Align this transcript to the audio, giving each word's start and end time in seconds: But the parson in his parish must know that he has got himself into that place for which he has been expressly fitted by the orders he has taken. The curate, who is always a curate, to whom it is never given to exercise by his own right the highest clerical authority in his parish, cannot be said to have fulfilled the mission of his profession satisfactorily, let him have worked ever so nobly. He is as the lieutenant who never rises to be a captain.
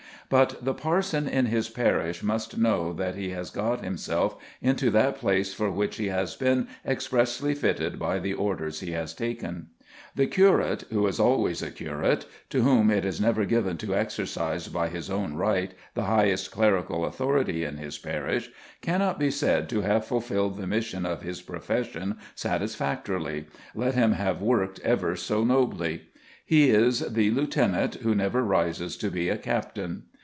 But 0.29 0.63
the 0.63 0.73
parson 0.73 1.27
in 1.27 1.47
his 1.47 1.67
parish 1.67 2.23
must 2.23 2.57
know 2.57 2.93
that 2.93 3.15
he 3.15 3.31
has 3.31 3.49
got 3.49 3.83
himself 3.83 4.37
into 4.61 4.89
that 4.91 5.17
place 5.17 5.53
for 5.53 5.69
which 5.69 5.97
he 5.97 6.07
has 6.07 6.37
been 6.37 6.69
expressly 6.85 7.53
fitted 7.53 7.99
by 7.99 8.17
the 8.19 8.33
orders 8.33 8.79
he 8.79 8.91
has 8.91 9.13
taken. 9.13 9.67
The 10.15 10.27
curate, 10.27 10.85
who 10.89 11.05
is 11.05 11.19
always 11.19 11.61
a 11.61 11.69
curate, 11.69 12.27
to 12.51 12.61
whom 12.61 12.89
it 12.89 13.03
is 13.03 13.19
never 13.19 13.43
given 13.43 13.75
to 13.79 13.93
exercise 13.93 14.69
by 14.69 14.87
his 14.87 15.09
own 15.09 15.33
right 15.33 15.73
the 15.95 16.03
highest 16.05 16.49
clerical 16.49 17.03
authority 17.03 17.65
in 17.65 17.75
his 17.75 17.97
parish, 17.97 18.49
cannot 18.79 19.19
be 19.19 19.31
said 19.31 19.67
to 19.67 19.81
have 19.81 20.05
fulfilled 20.05 20.55
the 20.55 20.65
mission 20.65 21.05
of 21.05 21.23
his 21.23 21.41
profession 21.41 22.17
satisfactorily, 22.35 23.47
let 23.75 23.95
him 23.95 24.13
have 24.13 24.41
worked 24.41 24.79
ever 24.79 25.13
so 25.17 25.43
nobly. 25.43 26.03
He 26.45 26.69
is 26.69 27.01
as 27.01 27.11
the 27.13 27.31
lieutenant 27.31 27.95
who 27.95 28.15
never 28.15 28.41
rises 28.43 28.95
to 28.97 29.11
be 29.11 29.27
a 29.27 29.37
captain. 29.37 30.03